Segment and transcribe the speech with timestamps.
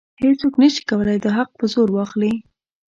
[0.23, 2.33] هیڅوک نشي کولی دا حق په زور واخلي.